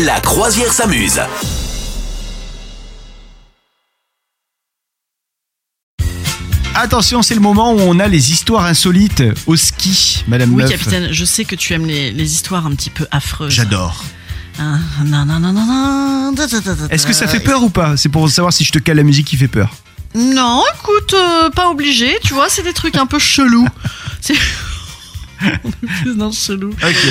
[0.00, 1.20] La croisière s'amuse.
[6.74, 10.70] Attention, c'est le moment où on a les histoires insolites au ski, Madame Oui, Meuf.
[10.70, 13.52] capitaine, je sais que tu aimes les, les histoires un petit peu affreuses.
[13.52, 14.02] J'adore.
[14.58, 17.62] Ah, non, non, non, non, non, da, da, da, da, Est-ce que ça fait peur
[17.62, 17.96] ou pas?
[17.98, 19.70] C'est pour savoir si je te cale la musique qui fait peur.
[20.14, 22.18] Non, écoute, euh, pas obligé.
[22.22, 23.66] Tu vois, c'est des trucs un peu chelous.
[24.20, 24.34] C'est.
[25.64, 26.70] On est plus dans le chelou.
[26.70, 27.06] Ok.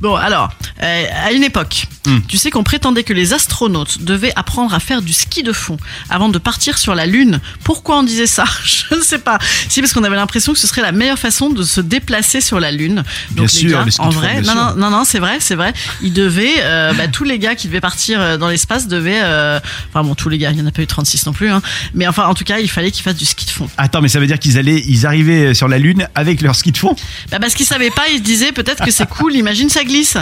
[0.00, 0.50] Bon, alors,
[0.82, 2.20] euh, à une époque, Hmm.
[2.26, 5.76] tu sais qu'on prétendait que les astronautes devaient apprendre à faire du ski de fond
[6.08, 7.38] avant de partir sur la Lune.
[7.64, 9.38] Pourquoi on disait ça Je ne sais pas.
[9.68, 12.60] Si, parce qu'on avait l'impression que ce serait la meilleure façon de se déplacer sur
[12.60, 13.04] la Lune.
[13.30, 15.18] Bien les sûr, gars, le ski en fond, vrai, bien non, non, non, non, c'est
[15.18, 15.74] vrai, c'est vrai.
[16.00, 19.60] Ils devaient, euh, bah, tous les gars qui devaient partir euh, dans l'espace devaient, euh,
[19.90, 21.60] enfin bon, tous les gars, il y en a pas eu 36 non plus, hein.
[21.92, 23.68] mais enfin, en tout cas, il fallait qu'ils fassent du ski de fond.
[23.76, 26.72] Attends, mais ça veut dire qu'ils allaient, ils arrivaient sur la Lune avec leur ski
[26.72, 26.96] de fond?
[27.30, 29.34] Bah, parce qu'ils savaient pas, ils se disaient peut-être que c'est cool.
[29.34, 30.16] Imagine ça glisse.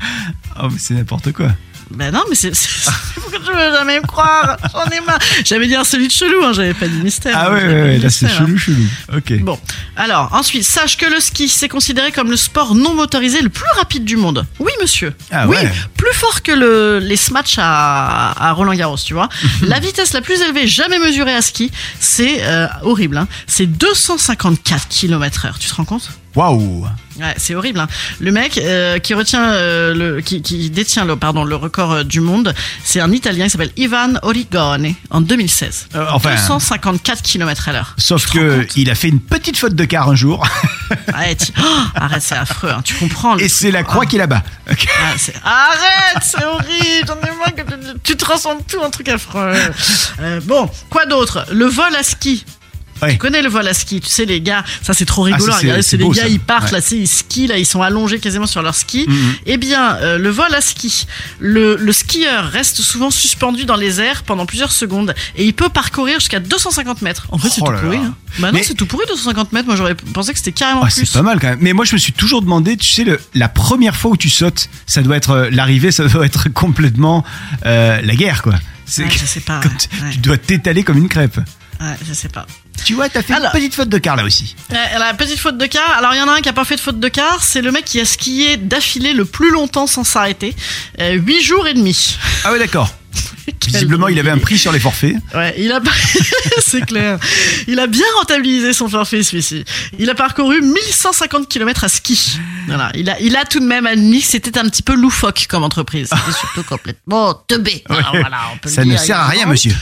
[0.58, 1.48] Oh, mais c'est n'importe quoi.
[1.90, 2.50] Ben non, mais c'est.
[3.14, 5.18] Pourquoi tu veux jamais me croire J'en ai marre.
[5.44, 7.36] J'avais dit un celui de chelou, hein, j'avais pas dit mystère.
[7.38, 8.30] Ah ouais, ouais, là c'est hein.
[8.38, 8.82] chelou, chelou.
[9.16, 9.40] Ok.
[9.42, 9.58] Bon,
[9.96, 13.70] alors ensuite, sache que le ski, c'est considéré comme le sport non motorisé le plus
[13.76, 14.44] rapide du monde.
[14.58, 15.14] Oui, monsieur.
[15.30, 15.72] Ah oui, ouais.
[15.96, 19.28] plus fort que le, les smatchs à, à Roland Garros, tu vois.
[19.62, 23.16] La vitesse la plus élevée jamais mesurée à ski, c'est euh, horrible.
[23.16, 25.58] Hein, c'est 254 km/h.
[25.60, 26.10] Tu te rends compte?
[26.36, 26.86] Waouh.
[27.18, 27.80] Ouais, c'est horrible.
[27.80, 27.88] Hein.
[28.20, 32.04] Le mec euh, qui retient euh, le, qui, qui détient le pardon le record euh,
[32.04, 35.88] du monde, c'est un Italien qui s'appelle Ivan Origone en 2016.
[35.94, 37.94] Euh, enfin- 254 km à l'heure.
[37.96, 40.46] Sauf que il a fait une petite faute de car un jour
[41.14, 42.68] Arrête, Oh, arrête, c'est affreux.
[42.70, 42.82] hein.
[42.84, 44.06] Tu comprends et c'est la croix Ah.
[44.06, 44.42] qui est là-bas.
[45.42, 47.06] Ah, Arrête, c'est horrible.
[47.06, 49.54] J'en ai marre que tu, tu transformes tout en truc affreux.
[50.44, 51.46] Bon, quoi d'autre?
[51.50, 52.44] Le vol à ski.
[53.08, 55.44] Tu connais le vol à ski, tu sais les gars, ça c'est trop rigolo.
[55.48, 56.28] Ah, ça, c'est- regardez, c'est c'est les gars, ça.
[56.28, 56.80] ils partent Ouais.
[56.80, 59.04] là, ils skient là, ils sont allongés quasiment sur leur ski.
[59.08, 59.34] Mhm.
[59.46, 61.06] Eh bien, euh, le vol à ski,
[61.38, 65.68] le, le skieur reste souvent suspendu dans les airs pendant plusieurs secondes et il peut
[65.68, 67.26] parcourir jusqu'à 250 mètres.
[67.30, 67.96] En fait, c'est Oh tout là pourri.
[67.98, 68.02] là.
[68.06, 68.14] Hein.
[68.38, 69.66] Bah non, Mais- c'est tout pourri 250 mètres.
[69.66, 71.04] Moi, j'aurais pensé que c'était carrément Ah, plus.
[71.06, 71.58] c'est pas mal quand même.
[71.60, 74.28] Mais moi, je me suis toujours demandé, tu sais, le- la première fois où tu
[74.30, 77.24] sautes, ça doit être euh, l'arrivée, ça doit être complètement
[77.64, 78.54] euh, la guerre, quoi.
[78.84, 80.10] C'est Ouais, je sais pas, quand ouais, tu, ouais.
[80.12, 81.40] tu dois t'étaler comme une crêpe.
[81.80, 82.46] Ouais, je sais pas.
[82.84, 84.54] Tu vois, t'as fait Alors- une petite faute de car là aussi.
[84.70, 85.90] Ouais, la petite faute de car.
[85.98, 87.42] Alors il y en a un qui a pas fait de faute de car.
[87.42, 90.54] C'est le mec qui a skié d'affilée le plus longtemps sans s'arrêter,
[91.00, 92.16] Euh, huit jours et demi.
[92.44, 92.88] Ah ouais, d'accord.
[93.66, 95.16] Visiblement, il avait un prix sur les forfaits.
[95.34, 95.80] Ouais, il a
[96.64, 97.18] c'est clair.
[97.66, 99.64] Il a bien rentabilisé son forfait celui-ci.
[99.98, 102.38] Il a parcouru 1150 km à ski.
[102.66, 105.46] Voilà, il a il a tout de même admis que c'était un petit peu loufoque
[105.48, 106.08] comme entreprise.
[106.10, 107.82] C'était surtout complètement teubé.
[107.88, 108.20] Alors, Ouais.
[108.20, 109.74] voilà, on peut le Ça ne sert à rien, monsieur.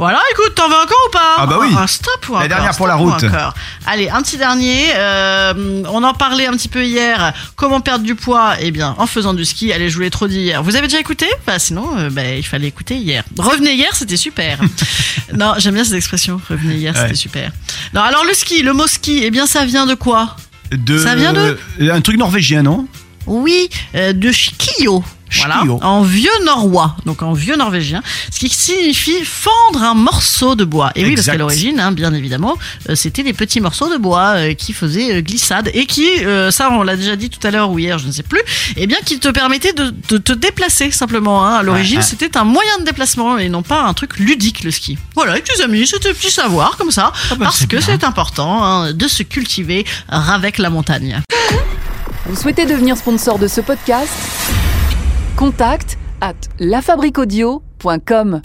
[0.00, 1.68] Voilà, écoute, t'en veux encore ou pas Ah bah oui.
[1.76, 3.22] Un stop ou La encore dernière pour Stop la ou route.
[3.24, 3.52] encore
[3.86, 4.86] Allez, un petit dernier.
[4.96, 7.34] euh, on en parlait un petit peu hier.
[7.54, 8.54] Comment perdre du poids?
[8.60, 9.74] Eh bien, en faisant du ski.
[9.74, 10.62] Allez, je vous l'ai trop dit hier.
[10.62, 11.26] Vous avez déjà écouté?
[11.46, 13.24] Bah sinon, euh, bah, il fallait écouter hier.
[13.38, 14.58] Revenez hier, c'était super.
[15.34, 16.40] non, j'aime bien cette expression.
[16.48, 17.00] Revenez hier, Ouais.
[17.02, 17.50] c'était super.
[17.92, 20.34] Non, alors le ski, le mot ski, eh bien, ça vient de quoi?
[20.72, 21.58] De, Ça vient de?
[21.90, 22.86] Un truc norvégien, non?
[23.26, 25.04] Oui, euh, de skio.
[25.38, 25.78] Voilà, Skio.
[25.82, 28.02] en vieux norrois, donc en vieux norvégien,
[28.32, 30.90] ce qui signifie fendre un morceau de bois.
[30.96, 32.56] Et oui, parce qu'à l'origine, hein, bien évidemment,
[32.88, 36.50] euh, c'était des petits morceaux de bois euh, qui faisaient euh, glissade et qui, euh,
[36.50, 38.40] ça on l'a déjà dit tout à l'heure ou hier, je ne sais plus,
[38.76, 41.46] et bien qui te permettaient de, de te déplacer simplement.
[41.46, 41.54] hein.
[41.56, 42.08] À l'origine, Ouais, ouais.
[42.08, 44.98] c'était un moyen de déplacement et non pas un truc ludique le ski.
[45.14, 48.04] Voilà, avec les amis, c'était un petit savoir comme ça, bah, parce c'est que c'est
[48.04, 51.20] important hein, de se cultiver avec la montagne.
[52.26, 54.12] Vous souhaitez devenir sponsor de ce podcast?
[55.40, 58.42] Contact à lafabriquaudio.com.